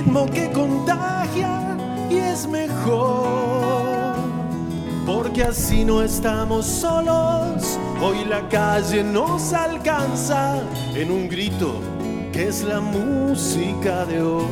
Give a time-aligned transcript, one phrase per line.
[0.00, 1.76] ritmo que contagia
[2.08, 4.16] y es mejor.
[5.06, 10.62] Porque así no estamos solos, hoy la calle nos alcanza
[10.94, 11.80] en un grito
[12.32, 14.44] que es la música de hoy.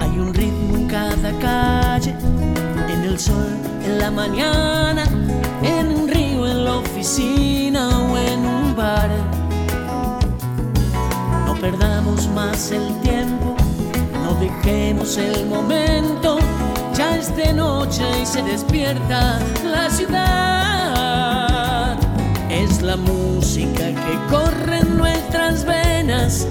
[0.00, 2.16] Hay un ritmo en cada calle,
[2.88, 3.54] en el sol,
[3.84, 5.04] en la mañana,
[5.62, 9.45] en un río, en la oficina o en un bar.
[11.60, 13.56] Perdamos más el tiempo,
[14.22, 16.38] no dejemos el momento.
[16.94, 20.96] Ya es de noche y se despierta la ciudad.
[22.50, 26.46] Es la música que corre en nuestras venas.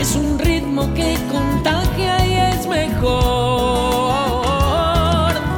[0.00, 4.14] Es un ritmo que contagia y es mejor.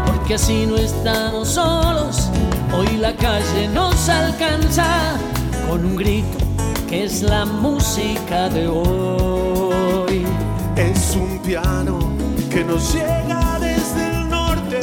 [0.05, 2.29] Porque así no estamos solos.
[2.77, 5.17] Hoy la calle nos alcanza
[5.69, 6.48] con un grito
[6.89, 10.25] que es la música de hoy.
[10.77, 11.99] Es un piano
[12.51, 14.81] que nos llega desde el norte.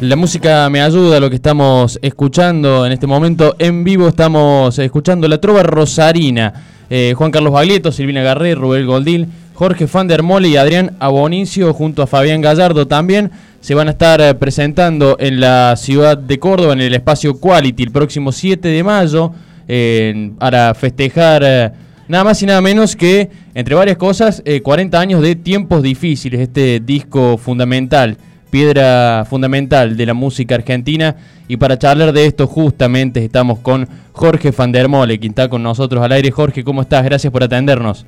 [0.00, 5.28] La música me ayuda, lo que estamos escuchando en este momento en vivo, estamos escuchando
[5.28, 6.54] la trova rosarina.
[6.88, 11.74] Eh, Juan Carlos Baglietto, Silvina Garré, Rubén Goldil, Jorge Van der Mole y Adrián Abonicio,
[11.74, 16.38] junto a Fabián Gallardo también, se van a estar eh, presentando en la ciudad de
[16.38, 19.32] Córdoba, en el espacio Quality, el próximo 7 de mayo,
[19.68, 21.70] eh, para festejar eh,
[22.08, 26.40] nada más y nada menos que, entre varias cosas, eh, 40 años de tiempos difíciles,
[26.40, 28.16] este disco fundamental,
[28.50, 31.16] piedra fundamental de la música argentina.
[31.48, 35.62] Y para charlar de esto, justamente estamos con Jorge Van der Mole, quien está con
[35.62, 36.30] nosotros al aire.
[36.30, 37.04] Jorge, ¿cómo estás?
[37.04, 38.06] Gracias por atendernos.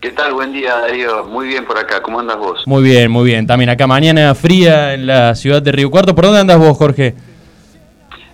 [0.00, 0.32] ¿Qué tal?
[0.32, 1.24] Buen día, Darío.
[1.26, 2.02] Muy bien por acá.
[2.02, 2.64] ¿Cómo andas vos?
[2.66, 3.46] Muy bien, muy bien.
[3.46, 6.14] También acá mañana fría en la ciudad de Río Cuarto.
[6.14, 7.14] ¿Por dónde andas vos, Jorge?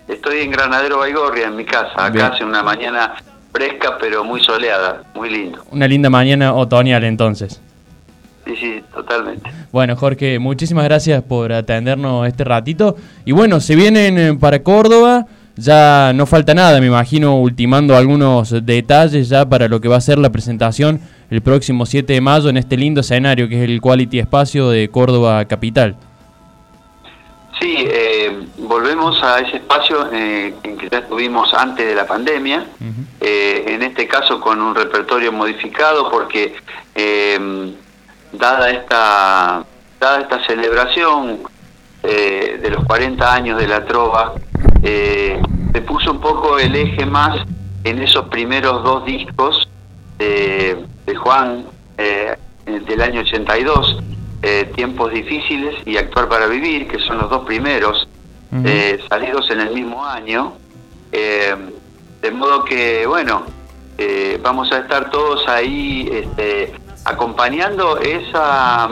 [0.08, 1.92] Estoy en Granadero Baigorria, en mi casa.
[1.94, 2.24] Acá Bien.
[2.26, 3.14] hace una mañana
[3.52, 5.02] fresca, pero muy soleada.
[5.14, 5.62] Muy lindo.
[5.70, 7.60] Una linda mañana otoñal entonces.
[8.46, 9.50] Sí, sí, totalmente.
[9.70, 12.96] Bueno, Jorge, muchísimas gracias por atendernos este ratito.
[13.26, 15.26] Y bueno, se vienen eh, para Córdoba.
[15.56, 20.00] Ya no falta nada, me imagino, ultimando algunos detalles ya para lo que va a
[20.00, 23.80] ser la presentación el próximo 7 de mayo en este lindo escenario que es el
[23.80, 25.96] Quality Espacio de Córdoba Capital.
[27.60, 32.66] Sí, eh, volvemos a ese espacio eh, en que ya estuvimos antes de la pandemia.
[33.20, 36.54] Eh, en este caso con un repertorio modificado porque
[36.94, 37.74] eh,
[38.32, 39.64] dada esta
[39.98, 41.40] dada esta celebración
[42.04, 44.34] eh, de los 40 años de la trova
[44.84, 45.40] eh,
[45.72, 47.44] se puso un poco el eje más
[47.82, 49.68] en esos primeros dos discos
[50.18, 52.36] de, de Juan eh,
[52.66, 53.98] del año 82
[54.42, 58.08] eh, Tiempos difíciles y Actuar para vivir que son los dos primeros
[58.50, 60.54] Eh, salidos en el mismo año
[61.12, 61.54] eh,
[62.22, 63.44] de modo que, bueno,
[63.98, 66.72] eh, vamos a estar todos ahí este,
[67.04, 68.88] acompañando esa,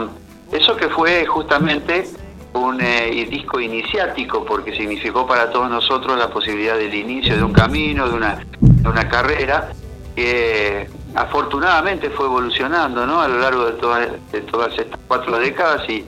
[0.51, 2.07] eso que fue justamente
[2.53, 8.07] un disco iniciático, porque significó para todos nosotros la posibilidad del inicio de un camino,
[8.09, 9.69] de una, de una carrera,
[10.15, 13.21] que afortunadamente fue evolucionando ¿no?
[13.21, 16.03] a lo largo de todas, de todas estas cuatro décadas y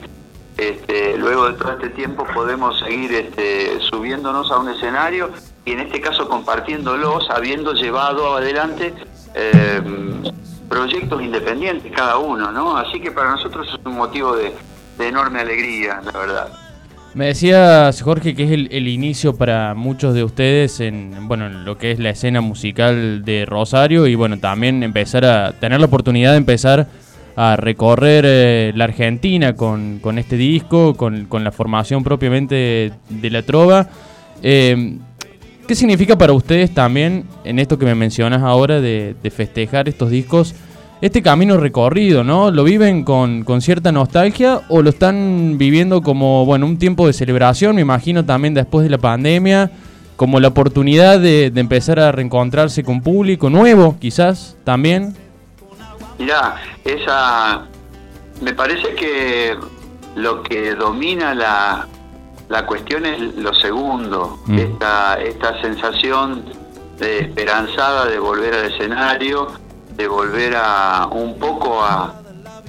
[0.56, 5.30] este, luego de todo este tiempo podemos seguir este, subiéndonos a un escenario
[5.64, 8.92] y en este caso compartiéndolos, habiendo llevado adelante
[9.34, 9.80] eh,
[10.68, 12.76] proyectos independientes cada uno, ¿no?
[12.76, 14.52] Así que para nosotros es un motivo de,
[14.98, 16.48] enorme alegría, la verdad.
[17.14, 21.64] Me decías, Jorge, que es el, el inicio para muchos de ustedes en, bueno, en
[21.64, 25.86] lo que es la escena musical de Rosario y bueno, también empezar a tener la
[25.86, 26.86] oportunidad de empezar
[27.42, 33.30] a recorrer eh, la Argentina con, con este disco, con, con la formación propiamente de,
[33.30, 33.88] la trova.
[34.42, 34.98] Eh,
[35.66, 40.10] ¿Qué significa para ustedes también, en esto que me mencionas ahora, de, de festejar estos
[40.10, 40.54] discos,
[41.00, 42.50] este camino recorrido, ¿no?
[42.50, 47.14] ¿Lo viven con, con cierta nostalgia o lo están viviendo como, bueno, un tiempo de
[47.14, 49.70] celebración, me imagino también después de la pandemia,
[50.16, 55.14] como la oportunidad de, de empezar a reencontrarse con público nuevo, quizás, también?
[56.20, 57.66] Mirá, esa.
[58.40, 59.56] Me parece que
[60.16, 61.86] lo que domina la,
[62.48, 64.58] la cuestión es lo segundo, Mm.
[64.58, 66.44] esta, esta sensación
[66.98, 69.48] de esperanzada de volver al escenario,
[69.96, 72.14] de volver a un poco a,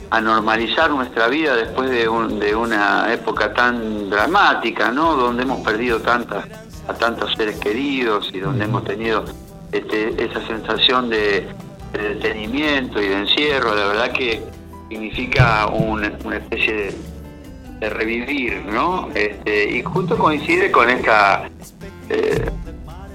[0.09, 5.15] a normalizar nuestra vida después de, un- de una época tan dramática, ¿no?
[5.15, 6.45] Donde hemos perdido tantas,
[6.87, 9.23] a tantos seres queridos y donde hemos tenido
[9.71, 11.47] este, esa sensación de,
[11.93, 14.41] de detenimiento y de encierro, la verdad que
[14.89, 16.93] significa un- una especie de,
[17.79, 19.09] de revivir, ¿no?
[19.13, 21.49] Este, y justo coincide con esta
[22.09, 22.45] eh,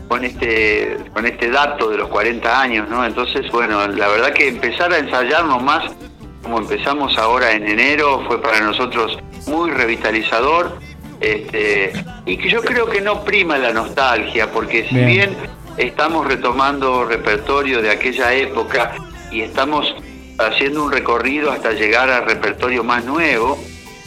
[0.09, 3.05] con este con este dato de los 40 años, ¿no?
[3.05, 5.93] Entonces, bueno, la verdad que empezar a ensayarnos más
[6.43, 9.19] como empezamos ahora en enero fue para nosotros
[9.49, 10.79] muy revitalizador
[11.21, 11.93] este,
[12.25, 15.37] y que yo creo que no prima la nostalgia, porque si bien.
[15.77, 18.95] Estamos retomando repertorio de aquella época
[19.31, 19.95] y estamos
[20.39, 23.59] haciendo un recorrido hasta llegar al repertorio más nuevo,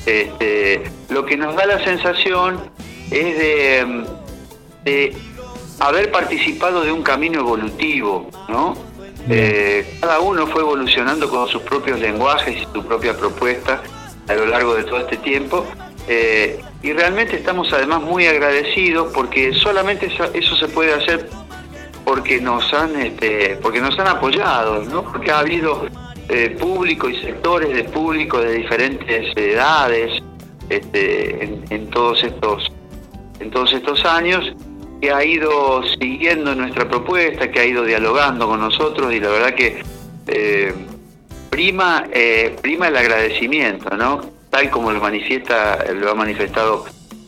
[0.06, 2.60] este, lo que nos da la sensación
[3.12, 4.06] es de,
[4.83, 5.18] de
[5.80, 8.75] haber participado de un camino evolutivo, ¿no?
[9.30, 13.81] Eh, cada uno fue evolucionando con sus propios lenguajes y su propia propuesta
[14.27, 15.66] a lo largo de todo este tiempo.
[16.07, 21.30] Eh, y realmente estamos además muy agradecidos porque solamente eso, se puede hacer
[22.10, 25.04] porque nos han este, porque nos han apoyado, ¿no?
[25.04, 25.86] Porque ha habido
[26.28, 30.20] eh, público y sectores de público de diferentes edades
[30.70, 32.72] este, en, en todos estos
[33.40, 34.56] en todos estos años
[35.00, 39.54] que ha ido siguiendo nuestra propuesta, que ha ido dialogando con nosotros y la verdad
[39.54, 39.84] que
[40.26, 40.74] eh,
[41.52, 44.22] prima, eh, prima el agradecimiento, ¿no?
[44.50, 46.86] Tal como lo manifiesta, lo ha manifestado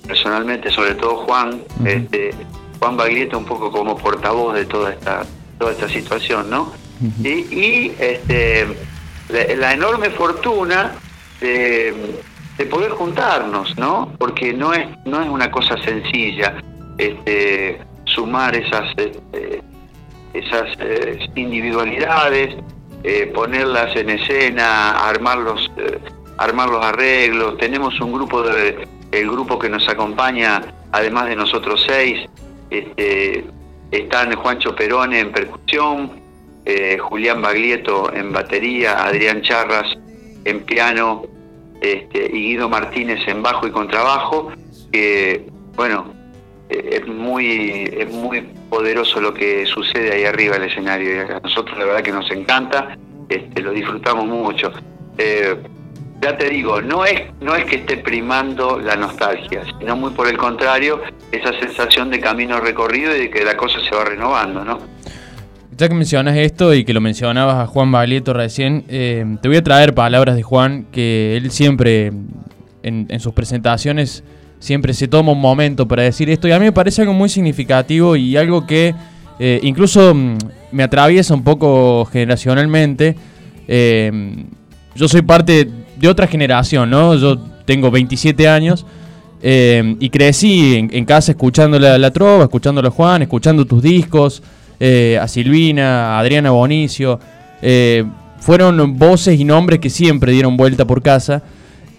[0.08, 2.32] personalmente, sobre todo Juan, este,
[2.82, 5.24] Juan Baglieta un poco como portavoz de toda esta,
[5.60, 6.74] toda esta situación, ¿no?
[7.24, 8.66] Y, este,
[9.30, 10.94] la, enorme fortuna
[11.40, 11.94] de,
[12.58, 14.12] de poder juntarnos, ¿no?
[14.18, 16.56] Porque no es, no es una cosa sencilla
[16.98, 19.62] este, sumar esas, este,
[20.34, 22.56] esas eh, individualidades,
[23.04, 26.00] eh, ponerlas en escena, armar los, eh,
[26.38, 27.60] armar los arreglos.
[27.60, 32.28] Tenemos un grupo, de, el grupo que nos acompaña, además de nosotros seis,
[32.72, 33.46] este,
[33.92, 36.20] están Juancho Perone en percusión,
[37.00, 39.98] Julián Baglietto en batería, Adrián Charras
[40.46, 41.24] en piano
[41.82, 44.52] este, y Guido Martínez en bajo y contrabajo,
[44.92, 45.46] que
[45.76, 46.14] bueno,
[46.72, 51.16] es muy, es muy poderoso lo que sucede ahí arriba del escenario.
[51.16, 52.98] Y a nosotros la verdad que nos encanta,
[53.28, 54.72] este, lo disfrutamos mucho.
[55.18, 55.58] Eh,
[56.22, 60.28] ya te digo, no es, no es que esté primando la nostalgia, sino muy por
[60.28, 61.02] el contrario,
[61.32, 64.80] esa sensación de camino recorrido y de que la cosa se va renovando, ¿no?
[65.76, 69.58] Ya que mencionas esto y que lo mencionabas a Juan Baglietto recién, eh, te voy
[69.58, 72.12] a traer palabras de Juan que él siempre
[72.84, 74.24] en, sus presentaciones
[74.60, 77.30] siempre se toma un momento para decir esto y a mí me parece algo muy
[77.30, 78.94] significativo y algo que
[79.40, 80.38] eh, incluso mm,
[80.72, 83.16] me atraviesa un poco generacionalmente.
[83.68, 84.46] Eh,
[84.94, 85.68] yo soy parte
[86.02, 87.16] de otra generación, ¿no?
[87.16, 88.86] Yo tengo 27 años
[89.42, 94.42] eh, y crecí en, casa escuchando la, la, trova, escuchándolo a Juan, escuchando tus discos,
[94.82, 97.20] a Silvina, a Adriana Bonicio.
[98.40, 101.44] fueron voces y nombres que siempre dieron vuelta por casa.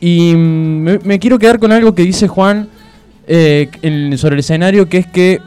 [0.03, 2.69] Y mm, me, quiero quedar con algo que dice Juan
[3.29, 3.71] eh,
[4.17, 5.39] sobre el escenario, que es que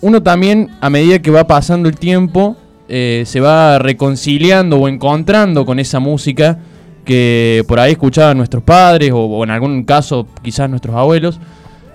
[0.00, 2.56] uno también, a medida que va pasando el tiempo,
[2.88, 6.58] eh, se va reconciliando o encontrando con esa música
[7.04, 11.40] que por ahí escuchaban nuestros padres o, en algún caso quizás nuestros abuelos.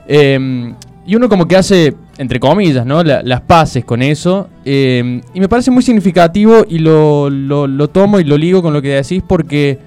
[0.07, 0.73] Em,
[1.05, 3.03] y uno como que hace, entre comillas, ¿no?
[3.03, 4.49] las paces con eso.
[4.65, 8.81] Em, y me parece muy significativo y lo, lo, tomo y lo ligo con lo
[8.81, 9.79] que decís porque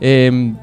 [0.00, 0.56] em,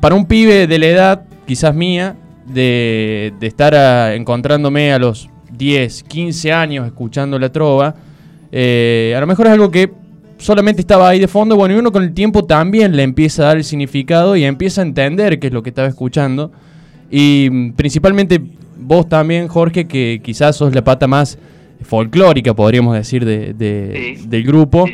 [0.00, 2.16] para un pibe de la edad, quizás mía,
[2.46, 7.94] de, estar encontrándome a los 10, 15 años escuchando la trova,
[8.50, 9.90] eh, a lo mejor es algo que
[10.38, 13.46] solamente estaba ahí de fondo, bueno, y uno con el tiempo también le empieza a
[13.46, 16.52] dar el significado y empieza a entender qué es lo que estaba escuchando.
[17.10, 18.40] Y mm, principalmente
[18.76, 21.38] vos también, Jorge, que quizás sos la pata más
[21.82, 24.86] folclórica, podríamos decir, del grupo.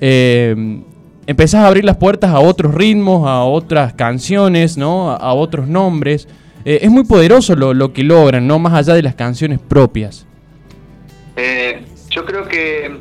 [0.00, 0.82] Eh,
[1.26, 5.10] empezás a abrir las puertas a otros ritmos, a otras canciones, ¿no?
[5.10, 6.28] A, otros nombres.
[6.64, 8.58] Eh, es muy poderoso lo, que logran, ¿no?
[8.58, 10.26] Más allá de las canciones propias.
[11.36, 12.98] Eh, yo creo que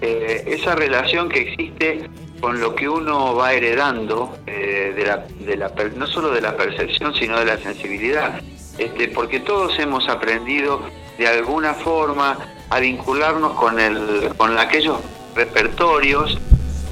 [0.00, 2.08] eh, esa relación que existe
[2.40, 7.14] con lo que uno va heredando, de la, de la, no solo de la percepción,
[7.14, 8.40] sino de la sensibilidad,
[8.76, 10.82] este, porque todos hemos aprendido
[11.16, 12.38] de alguna forma
[12.70, 14.98] a vincularnos con, el, con aquellos
[15.34, 16.38] repertorios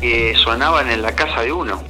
[0.00, 1.82] que sonaban en la casa de uno.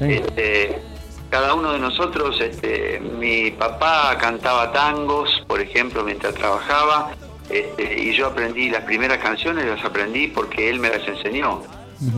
[0.00, 0.82] Este,
[1.28, 7.12] cada uno de nosotros, este, mi papá cantaba tangos, por ejemplo, mientras trabajaba,
[7.50, 11.62] este, y yo aprendí las primeras canciones, las aprendí porque él me las enseñó.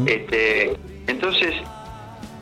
[0.07, 1.55] este, entonces,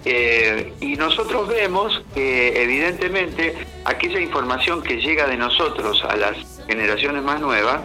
[0.05, 3.55] eh, y nosotros vemos que evidentemente
[3.85, 7.83] aquella información que llega de nosotros a las generaciones más nuevas,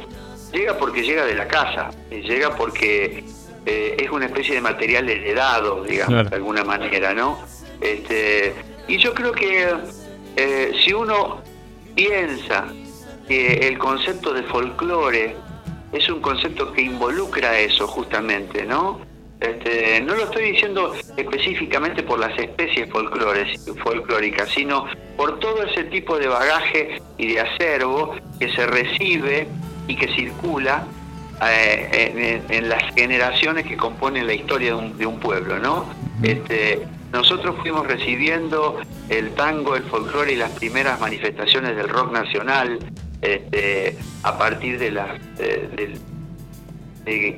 [0.53, 3.25] llega porque llega de la casa, y llega porque
[3.65, 7.39] eh, es una especie de material heredado, digamos, de alguna manera, ¿no?
[7.81, 8.53] Este,
[8.87, 9.73] y yo creo que
[10.37, 11.41] eh, si uno
[11.95, 12.67] piensa
[13.27, 15.35] que el concepto de folclore
[15.91, 18.99] es un concepto que involucra eso justamente, ¿no?
[19.39, 24.85] Este, no lo estoy diciendo específicamente por las especies folclóricas, sino
[25.17, 29.47] por todo ese tipo de bagaje y de acervo que se recibe
[29.87, 30.85] y que circula
[31.45, 35.85] eh, en, las generaciones que componen la historia de un, pueblo, ¿no?
[36.23, 38.79] Este, nosotros fuimos recibiendo
[39.09, 42.79] el tango, el folclore y las primeras manifestaciones del rock nacional
[43.25, 45.97] este, a partir de las de,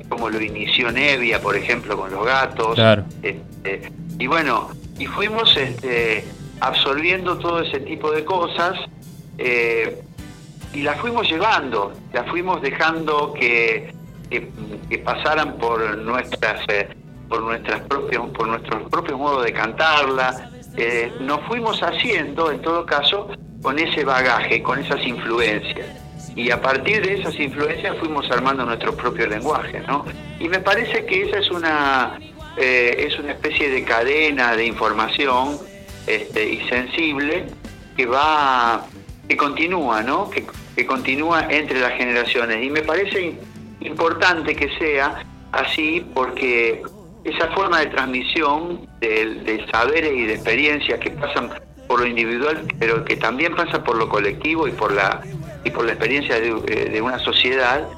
[0.08, 2.78] como lo inició Nevia, por ejemplo, con los gatos.
[3.22, 6.24] Este, y bueno, y fuimos este,
[6.60, 8.78] absorbiendo todo ese tipo de cosas
[9.38, 10.02] eh,
[10.72, 13.92] y las fuimos llevando, las fuimos dejando que,
[14.30, 16.88] que, pasaran por nuestras eh,
[17.28, 20.50] por nuestras propios por nuestros propios modos de cantarla.
[20.76, 23.28] Eh, nos fuimos haciendo, en todo caso,
[23.62, 25.86] con ese bagaje, con esas influencias.
[26.36, 30.04] Y a partir de esas influencias fuimos armando nuestro propio lenguaje, ¿no?
[30.38, 32.18] Y me parece que esa es una,
[32.56, 35.58] eh, es una especie de cadena de información
[36.06, 37.46] este, y sensible
[37.96, 38.86] que va,
[39.28, 40.30] que continúa, ¿no?
[40.30, 40.46] Que,
[40.86, 42.64] continúa entre las generaciones.
[42.64, 43.36] Y me parece
[43.80, 46.82] importante que sea así porque
[47.24, 51.50] esa forma de transmisión de, de saberes y de experiencias que pasan
[51.88, 55.22] por lo individual, pero que también pasa por lo colectivo y por la
[55.64, 57.88] y por la experiencia de, eh, una sociedad,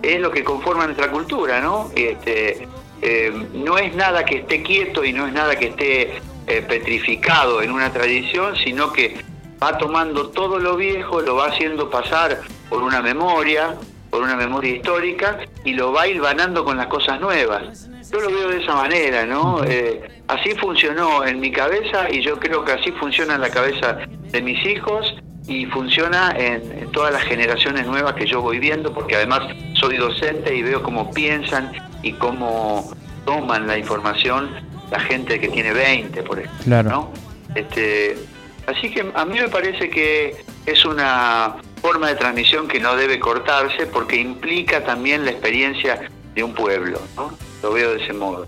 [0.00, 1.90] es lo que conforma nuestra cultura, ¿no?
[1.94, 2.66] Este,
[3.02, 7.60] eh, no es nada que esté quieto y no es nada que esté eh, petrificado
[7.62, 9.20] en una tradición, sino que
[9.62, 13.76] va tomando todo lo viejo, lo va haciendo pasar por una memoria,
[14.12, 17.88] por una memoria histórica, y lo va hilvanando con las cosas nuevas.
[18.12, 19.64] Yo lo veo de esa manera, ¿no?
[19.64, 24.00] Eh, así funcionó en mi cabeza y yo creo que así funciona en la cabeza
[24.30, 25.14] de mis hijos
[25.48, 29.40] y funciona en, todas las generaciones nuevas que yo voy viendo, porque además
[29.80, 32.92] soy docente y veo cómo piensan y cómo
[33.24, 34.50] toman la información
[34.90, 36.64] la gente que tiene 20, por ejemplo.
[36.64, 37.10] Claro.
[37.54, 38.18] Este,
[38.66, 43.18] así que a mí me parece que es una forma de transmisión que no debe
[43.18, 46.98] cortarse porque implica también la experiencia de un pueblo.
[47.16, 47.30] ¿no?
[47.62, 48.46] lo veo de ese modo.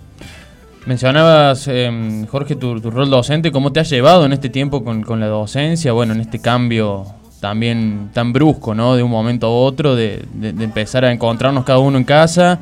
[0.87, 5.29] Mencionabas, em, Jorge, tu, rol docente, ¿cómo te has llevado en este tiempo con, la
[5.29, 5.93] docencia?
[5.93, 7.07] Bueno, en este cambio
[7.41, 8.95] también tan brusco, ¿no?
[8.95, 12.59] De un momento a otro, de, empezar a encontrarnos cada uno en casa.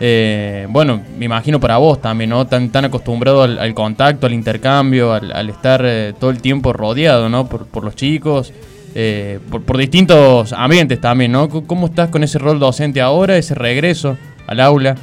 [0.00, 2.46] Eh, bueno, me imagino para vos también, ¿no?
[2.46, 7.48] Tan, tan acostumbrado al, contacto, al intercambio, al, estar eh, todo el tiempo rodeado, ¿no?
[7.48, 8.52] Por, los chicos,
[8.94, 11.48] eh, por, por, distintos ambientes también, ¿no?
[11.48, 14.16] ¿Cómo estás con ese rol docente ahora, ese regreso
[14.46, 14.96] al aula?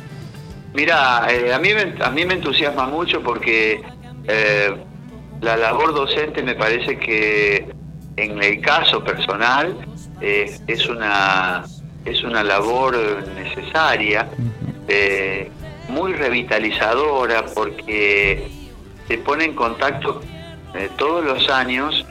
[0.78, 3.82] Mira, eh, a, mí me, a mí me entusiasma mucho porque
[4.28, 4.76] eh,
[5.42, 7.68] la labor docente me parece que
[8.16, 9.76] en el caso personal
[10.22, 11.66] eh, es una
[12.06, 12.96] es una labor
[13.36, 14.30] necesaria,
[15.90, 18.48] muy revitalizadora porque
[19.08, 20.22] se pone en contacto
[20.96, 22.06] todos los años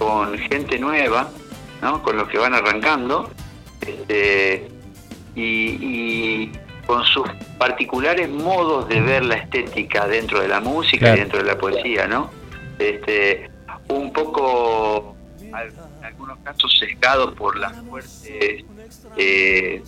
[0.00, 1.30] con gente nueva,
[1.82, 2.02] ¿no?
[2.02, 3.30] con los que van arrancando,
[3.86, 4.68] este,
[5.36, 6.50] y
[6.86, 7.28] con sus
[7.58, 12.08] particulares modos de ver la estética dentro de la música y dentro de la poesía,
[12.08, 12.30] ¿no?
[12.78, 13.50] Este,
[13.88, 18.64] un poco, en algunos casos sesgado por la fuerte,
[19.16, 19.82] eh,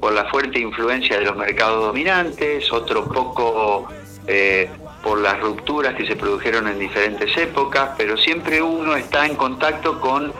[0.00, 3.88] por la fuerte influencia de los mercados dominantes, otro poco
[4.26, 4.70] eh,
[5.02, 10.00] por las rupturas que se produjeron en diferentes épocas, pero siempre uno está en contacto
[10.00, 10.32] con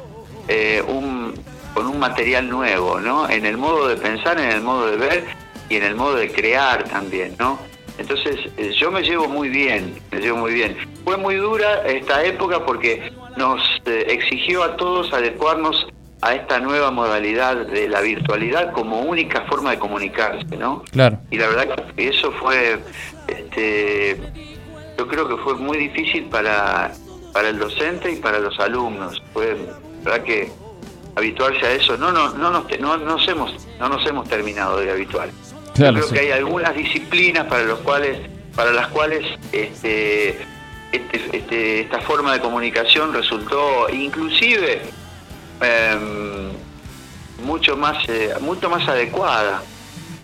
[0.48, 1.34] eh, un
[1.76, 3.28] con un material nuevo, ¿no?
[3.28, 5.24] En el modo de pensar, en el modo de ver
[5.68, 7.58] y en el modo de crear también, ¿no?
[7.98, 10.74] Entonces eh, yo me llevo muy bien, me llevo muy bien.
[11.04, 15.86] Fue muy dura esta época porque nos eh, exigió a todos adecuarnos
[16.22, 20.82] a esta nueva modalidad de la virtualidad como única forma de comunicarse, ¿no?
[20.92, 21.18] Claro.
[21.30, 22.78] Y la verdad que eso fue,
[23.28, 24.16] este,
[24.98, 26.92] yo creo que fue muy difícil para,
[27.32, 29.22] para el docente y para los alumnos.
[29.32, 29.56] Fue,
[30.02, 30.50] verdad que
[31.14, 34.90] habituarse a eso, no, no, no, nos, no, nos hemos, no nos hemos terminado de
[34.90, 35.28] habituar
[35.76, 38.18] creo que hay algunas disciplinas para los cuales,
[38.54, 40.38] para las cuales este,
[40.92, 44.82] este, este esta forma de comunicación resultó inclusive
[45.60, 46.50] em,
[47.44, 49.62] mucho más eh, mucho más adecuada.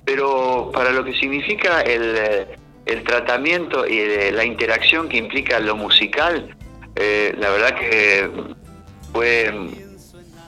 [0.04, 2.48] Pero para lo que significa el,
[2.86, 6.54] el tratamiento y la interacción que implica lo musical,
[6.96, 8.30] eh, la verdad que
[9.12, 9.52] fue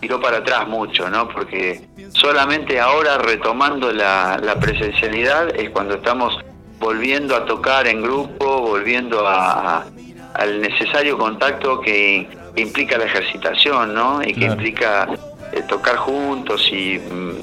[0.04, 1.28] tiró para atrás mucho, ¿no?
[1.28, 6.38] Porque solamente ahora retomando la, presencialidad es cuando estamos
[6.78, 9.86] volviendo a tocar en grupo, volviendo a,
[10.34, 14.22] al necesario contacto que, implica la ejercitación, ¿no?
[14.22, 15.08] Y que implica
[15.52, 17.40] eh, tocar juntos y, mm,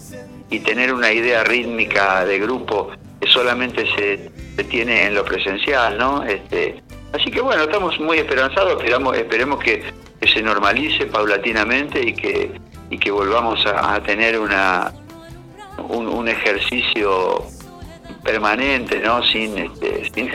[0.51, 5.97] y tener una idea rítmica de grupo que solamente se, se tiene en lo presencial,
[5.97, 6.23] ¿no?
[6.23, 6.81] Este,
[7.13, 9.83] así que bueno, estamos muy esperanzados, esperamos, esperemos que,
[10.21, 12.51] se normalice paulatinamente y que,
[12.91, 14.93] y que volvamos a, a tener una
[15.89, 17.43] un, un ejercicio
[18.23, 19.23] permanente, ¿no?
[19.23, 20.29] Sin, este, sin,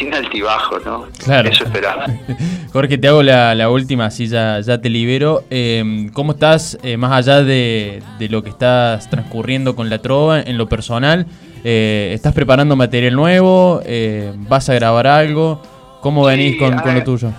[0.00, 1.06] sin altibajos, ¿no?
[1.22, 1.50] Claro.
[1.50, 2.06] Eso esperamos.
[2.72, 5.44] Jorge, te hago la, la última, así ya, ya te libero.
[5.50, 10.40] Eh, ¿Cómo estás, eh, más allá de, de lo que estás transcurriendo con la trova,
[10.40, 11.26] en lo personal?
[11.64, 13.82] Eh, ¿Estás preparando material nuevo?
[13.84, 15.60] Eh, ¿Vas a grabar algo?
[16.00, 17.32] ¿Cómo venís Sí, con, lo tuyo?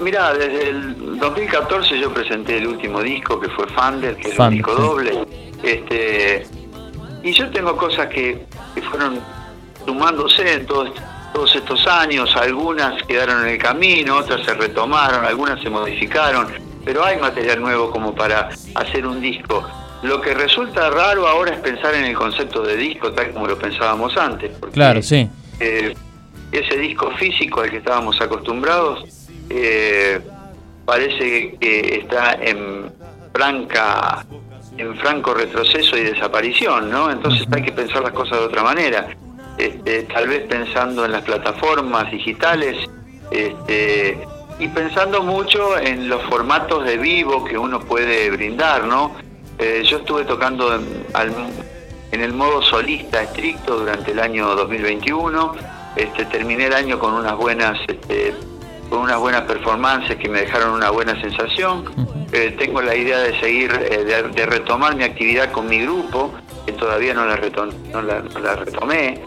[0.00, 4.50] Mira, desde el 2014 yo presenté el último disco que fue Fander, que es un
[4.50, 4.82] disco sí.
[4.82, 5.12] doble.
[5.64, 6.46] Este,
[7.24, 9.18] y yo tengo cosas que, que fueron
[9.84, 10.90] sumándose en todos,
[11.32, 12.34] todos estos años.
[12.36, 16.48] Algunas quedaron en el camino, otras se retomaron, algunas se modificaron.
[16.84, 19.66] Pero hay material nuevo como para hacer un disco.
[20.02, 23.56] Lo que resulta raro ahora es pensar en el concepto de disco tal como lo
[23.56, 24.50] pensábamos antes.
[24.58, 25.28] porque, Claro, sí.
[25.60, 25.94] eh,
[26.50, 29.04] ese disco físico al que estábamos acostumbrados
[29.48, 30.20] eh,
[30.84, 32.90] parece que está en
[33.32, 34.26] franca
[34.76, 37.10] en franco retroceso y desaparición, ¿no?
[37.10, 39.08] Entonces hay que pensar las cosas de otra manera.
[39.58, 42.76] Este, tal vez pensando en las plataformas digitales
[43.30, 44.18] este,
[44.58, 49.12] y pensando mucho en los formatos de vivo que uno puede brindar, ¿no?
[49.58, 51.34] Eh, yo estuve tocando en, al-
[52.10, 55.54] en el modo solista estricto durante el año 2021.
[55.96, 58.34] Este, terminé el año con unas buenas este,
[58.90, 61.84] con unas buenas performances que me dejaron una buena sensación.
[62.32, 66.32] Eh, tengo la idea de seguir, eh, de, de retomar mi actividad con mi grupo,
[66.66, 69.20] que todavía no la, retom- no la, no la retomé,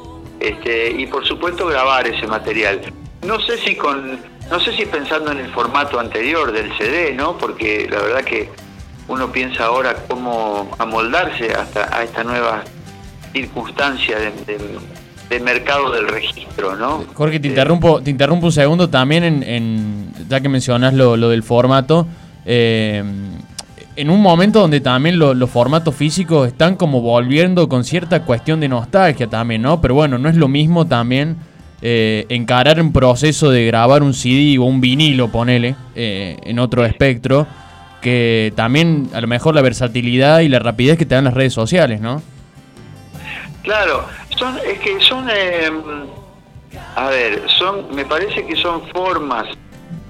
[0.48, 2.82] este, y por supuesto grabar ese material.
[3.26, 4.20] No sé si con,
[4.52, 7.38] no sé si pensando en el formato anterior del CD, ¿no?
[7.38, 8.50] Porque la verdad que
[9.08, 12.64] uno piensa ahora cómo amoldarse hasta a esta nueva
[13.34, 14.80] circunstancia de, de-
[15.30, 17.04] de mercado del registro, ¿no?
[17.16, 21.18] Jorge, te Eh, interrumpo, te interrumpo un segundo también en, en- ya que mencionas lo,
[21.18, 22.06] lo del formato.
[22.46, 23.04] eh,
[23.96, 28.60] en un momento donde también lo- los formatos físicos están como volviendo con cierta cuestión
[28.60, 29.80] de nostalgia también, ¿no?
[29.82, 31.38] Pero bueno, no es lo mismo también
[31.82, 36.84] eh, encarar un proceso de grabar un CD o un vinilo, ponele, eh, en otro
[36.86, 37.46] espectro,
[38.02, 41.54] que también a lo mejor la versatilidad y la rapidez que te dan las redes
[41.54, 42.22] sociales, ¿no?
[43.64, 44.06] Claro,
[44.38, 45.70] son, es que son, eh,
[46.96, 49.46] a ver, son, me parece que son formas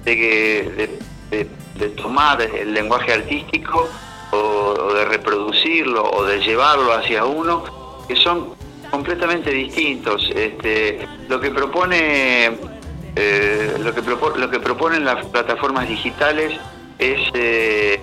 [0.04, 3.88] de, que- de, de- de tomar el lenguaje artístico
[4.32, 7.64] o, o de reproducirlo o de llevarlo hacia uno
[8.08, 8.54] que son
[8.90, 10.30] completamente distintos.
[10.34, 12.56] Este, lo que propone,
[13.16, 16.58] eh, lo que propo- lo que proponen las plataformas digitales
[16.98, 18.02] es eh,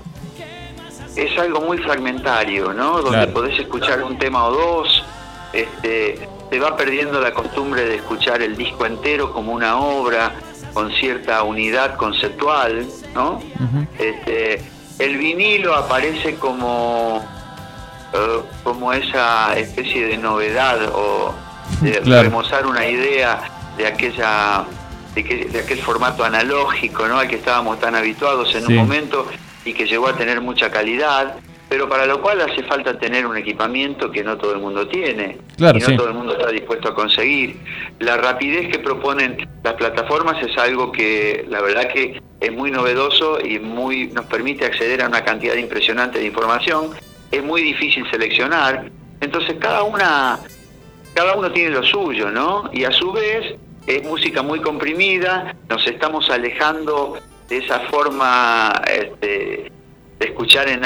[1.16, 2.94] es algo muy fragmentario, ¿no?
[3.02, 3.34] Donde Claro.
[3.34, 5.04] podés escuchar un tema o dos,
[5.54, 10.32] este, se va perdiendo la costumbre de escuchar el disco entero como una obra
[10.74, 13.42] con cierta unidad conceptual, ¿no?
[14.00, 14.62] Este,
[15.00, 17.24] el vinilo aparece como
[18.14, 21.34] eh, como esa especie de novedad o
[21.82, 22.24] de Claro.
[22.24, 23.42] remozar una idea
[23.78, 24.66] de aquella
[25.16, 27.20] de, que- de aquel formato analógico ¿no?
[27.20, 28.74] al que estábamos tan habituados en Sí.
[28.74, 29.28] un momento
[29.66, 31.36] y que llegó a tener mucha calidad
[31.74, 35.40] pero para lo cual hace falta tener un equipamiento que no todo el mundo tiene
[35.58, 35.98] Claro, y no sí.
[35.98, 37.58] todo el mundo está dispuesto a conseguir.
[37.98, 43.40] La rapidez que proponen las plataformas es algo que la verdad que es muy novedoso
[43.44, 46.92] y muy nos permite acceder a una cantidad impresionante de información.
[47.32, 50.42] Es muy difícil seleccionar, entonces cada una
[51.16, 52.70] cada uno tiene lo suyo, ¿no?
[52.72, 53.56] Y a su vez
[53.88, 57.18] es música muy comprimida, nos estamos alejando
[57.50, 59.73] de esa forma este,
[60.24, 60.82] de escuchar en,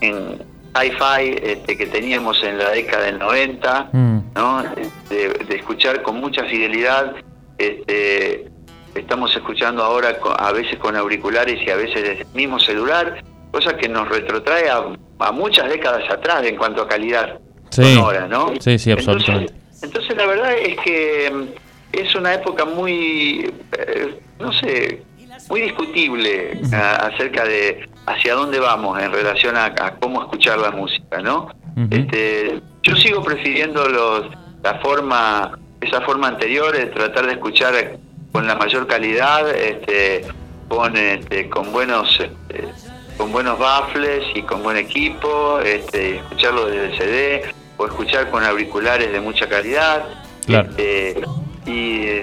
[0.00, 0.38] en
[0.74, 4.18] hi-fi este, que teníamos en la década del 90, Mm.
[4.34, 4.62] ¿no?
[5.08, 7.14] De, de escuchar con mucha fidelidad.
[7.58, 8.46] Este,
[8.94, 13.22] estamos escuchando ahora a veces con auriculares y a veces desde el mismo celular,
[13.52, 14.84] cosa que nos retrotrae a,
[15.20, 17.38] a muchas décadas atrás en cuanto a calidad
[17.70, 17.94] Sí.
[17.94, 18.52] sonora, ¿no?
[18.60, 19.52] Sí, sí, absolutamente.
[19.52, 21.44] Entonces, entonces la verdad es que mm,
[21.92, 25.02] es una época muy, eh, no sé,
[25.50, 30.70] muy discutible a- acerca de hacia dónde vamos en relación a, a cómo escuchar la
[30.70, 31.50] música, ¿no?
[31.90, 34.26] Este, yo sigo prefiriendo los,
[34.62, 37.98] la forma, esa forma anterior de tratar de escuchar
[38.32, 40.24] con la mayor calidad, este,
[40.68, 42.68] con, este, con buenos, este,
[43.16, 47.42] con buenos baffles y con buen equipo, este, escucharlo desde el CD
[47.76, 50.04] o escuchar con auriculares de mucha calidad,
[50.46, 50.70] Claro.
[50.70, 51.22] este,
[51.66, 52.22] y,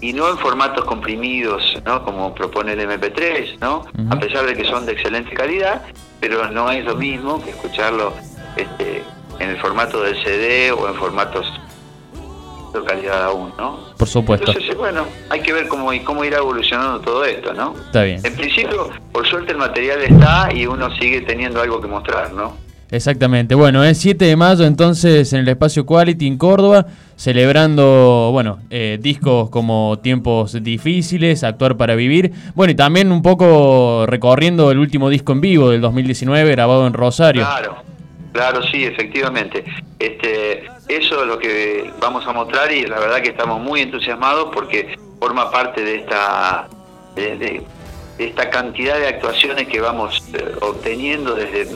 [0.00, 2.04] y no en formatos comprimidos, ¿no?
[2.04, 3.84] Como propone el MP3, ¿no?
[4.10, 5.82] A pesar de que son de excelente calidad,
[6.20, 8.12] pero no es lo mismo que escucharlo
[8.56, 9.02] este,
[9.38, 11.46] en el formato del CD o en formatos
[12.72, 13.80] de calidad aún, ¿no?
[13.96, 14.50] Por supuesto.
[14.50, 17.74] Entonces, bueno, hay que ver cómo, cómo irá evolucionando todo esto, ¿no?
[17.86, 18.20] Está bien.
[18.24, 22.67] En principio, por suerte el material está y uno sigue teniendo algo que mostrar, ¿no?
[22.90, 23.54] Exactamente.
[23.54, 28.98] Bueno, es 7 de mayo entonces en el espacio Quality en Córdoba, celebrando, bueno, eh,
[29.00, 32.32] discos como Tiempos Difíciles, Actuar para Vivir.
[32.54, 36.94] Bueno, y también un poco recorriendo el último disco en vivo del 2019 grabado en
[36.94, 37.42] Rosario.
[37.42, 37.76] Claro,
[38.32, 39.64] claro, sí, efectivamente.
[39.98, 44.48] Este, eso es lo que vamos a mostrar y la verdad que estamos muy entusiasmados
[44.54, 46.68] porque forma parte de esta...
[47.14, 47.62] De,
[48.18, 51.68] esta cantidad de actuaciones que vamos eh, obteniendo desde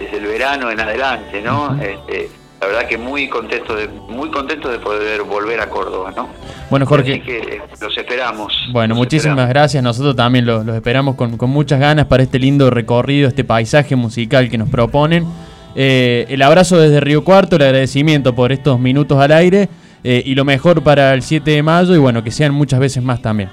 [0.00, 1.78] desde el verano en adelante, ¿no?
[1.80, 6.28] Este, la verdad que muy contento de muy contento de poder volver a Córdoba, ¿no?
[6.70, 7.12] Bueno, Jorge.
[7.12, 8.52] Así que los esperamos.
[8.72, 9.82] Bueno, muchísimas gracias.
[9.82, 14.58] Nosotros también los, esperamos con, muchas ganas para este lindo recorrido, este paisaje musical que
[14.58, 15.26] nos proponen.
[15.74, 19.68] Eh, el abrazo desde Río Cuarto, el agradecimiento por estos minutos al aire
[20.02, 23.02] eh, y lo mejor para el 7 de mayo y bueno, que sean muchas veces
[23.02, 23.50] más también.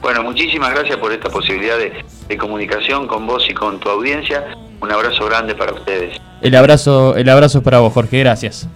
[0.00, 2.04] Bueno, muchísimas gracias por esta posibilidad de
[2.36, 4.56] comunicación con vos y con tu audiencia.
[4.80, 6.20] Un abrazo grande para ustedes.
[6.40, 8.18] El abrazo, el abrazo es para vos, Jorge.
[8.18, 8.68] Gracias.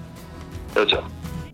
[0.74, 1.00] Chau, chau.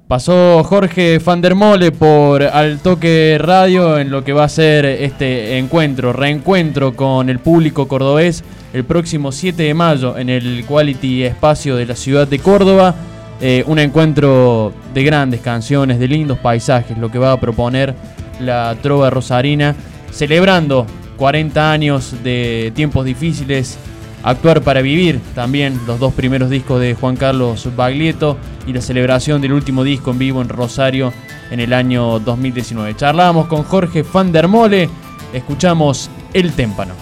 [0.09, 6.15] Pasó Jorge Fandermole por Al Toque Radio en lo que va a ser este encuentro,
[6.15, 11.85] reencuentro con el público cordobés el próximo 7 de mayo en el Quality Espacio de
[11.85, 12.95] la ciudad de Córdoba.
[13.41, 17.95] Eh, un encuentro de grandes canciones, de lindos paisajes, lo que va a proponer
[18.41, 19.75] la Trova Rosarina,
[20.11, 20.87] celebrando
[21.19, 23.79] 40 años de tiempos difíciles
[24.23, 29.41] Actuar para Vivir, también los dos primeros discos de Juan Carlos Baglietto y la celebración
[29.41, 31.13] del último disco en vivo en Rosario
[31.51, 32.97] en el año 2019.
[32.97, 34.91] Charlábamos con Jorge Van der Mole,
[35.33, 36.95] escuchamos El Témpano.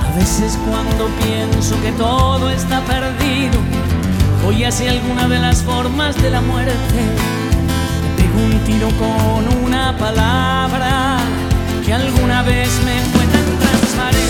[0.00, 3.58] A veces cuando pienso que todo está perdido,
[4.52, 6.72] voy hacia alguna de las formas de la muerte
[8.34, 11.18] un tiro con una palabra
[11.84, 14.20] que alguna vez me fue tan transparente.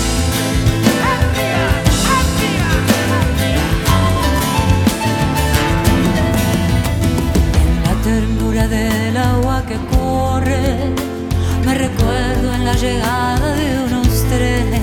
[7.62, 10.76] En la ternura del agua que corre,
[11.64, 14.82] me recuerdo en la llegada de unos trenes.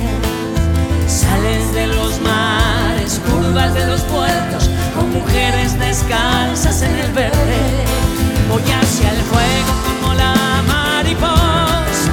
[1.07, 4.69] Sales de los mares, curvas de los puertos,
[5.07, 7.99] mujeres descalzas en el verde
[8.49, 10.33] voy hacia el fuego como la
[10.67, 12.09] mariposa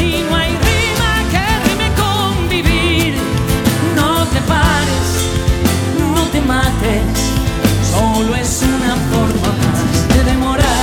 [0.00, 3.14] y no hay rima que rime con vivir.
[3.94, 5.08] No te pares,
[6.14, 7.02] no te mates,
[7.92, 10.76] solo es una forma más de demorarse.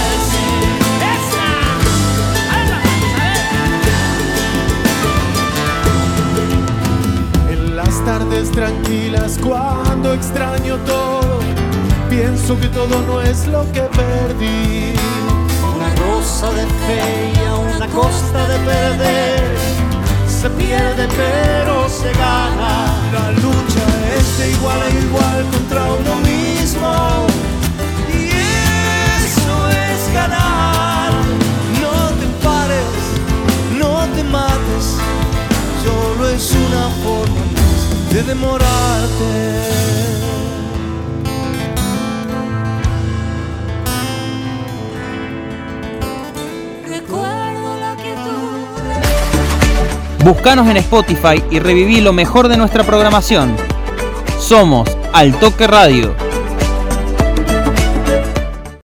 [7.50, 11.33] En las tardes tranquilas cuando extraño todo
[12.15, 14.93] pienso que todo no es lo que perdí.
[15.76, 19.58] Una rosa de fe y a una costa de perder.
[20.28, 22.73] Se pierde pero se gana.
[23.15, 23.86] La lucha
[24.17, 26.91] es de igual a igual contra uno mismo.
[28.19, 28.21] Y
[29.28, 29.56] eso
[29.88, 31.12] es ganar.
[31.84, 32.95] No te pares,
[33.82, 34.86] no te mates.
[35.84, 37.43] Solo es una forma
[38.12, 40.43] de demorarte.
[50.24, 53.58] Búscanos en Spotify y reviví lo mejor de nuestra programación.
[54.40, 56.16] Somos Al Toque Radio